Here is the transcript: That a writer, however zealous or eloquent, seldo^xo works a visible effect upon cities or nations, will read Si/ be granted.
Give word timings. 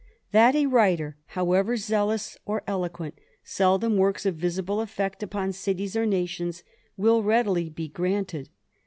That 0.31 0.55
a 0.55 0.65
writer, 0.65 1.15
however 1.37 1.77
zealous 1.77 2.35
or 2.43 2.63
eloquent, 2.65 3.19
seldo^xo 3.45 3.95
works 3.95 4.25
a 4.25 4.31
visible 4.31 4.81
effect 4.81 5.21
upon 5.21 5.53
cities 5.53 5.95
or 5.95 6.07
nations, 6.07 6.63
will 6.97 7.21
read 7.21 7.45
Si/ 7.45 7.69
be 7.69 7.87
granted. 7.87 8.49